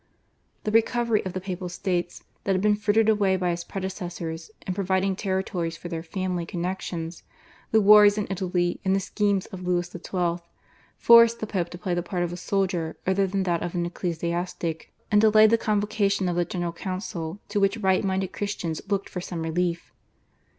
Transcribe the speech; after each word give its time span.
The 0.63 0.71
recovery 0.71 1.23
of 1.27 1.33
the 1.33 1.39
Papal 1.39 1.69
States 1.69 2.23
that 2.43 2.53
had 2.53 2.61
been 2.63 2.75
frittered 2.75 3.07
away 3.07 3.37
by 3.37 3.51
his 3.51 3.63
predecessors 3.63 4.49
in 4.65 4.73
providing 4.73 5.15
territories 5.15 5.77
for 5.77 5.89
their 5.89 6.01
family 6.01 6.43
connections, 6.43 7.21
the 7.69 7.81
wars 7.81 8.17
in 8.17 8.25
Italy, 8.31 8.81
and 8.83 8.95
the 8.95 8.99
schemes 8.99 9.45
of 9.53 9.61
Louis 9.61 9.91
XII. 9.91 10.37
forced 10.97 11.39
the 11.39 11.45
Pope 11.45 11.69
to 11.69 11.77
play 11.77 11.93
the 11.93 12.01
part 12.01 12.23
of 12.23 12.33
a 12.33 12.37
soldier 12.37 12.97
rather 13.05 13.27
than 13.27 13.43
that 13.43 13.61
of 13.61 13.75
an 13.75 13.85
ecclesiastic, 13.85 14.91
and 15.11 15.21
delayed 15.21 15.51
the 15.51 15.57
convocation 15.59 16.27
of 16.27 16.35
the 16.35 16.45
General 16.45 16.73
Council 16.73 17.39
to 17.49 17.59
which 17.59 17.77
right 17.77 18.03
minded 18.03 18.31
Christians 18.33 18.81
looked 18.89 19.07
for 19.07 19.21
some 19.21 19.43
relief. 19.43 19.93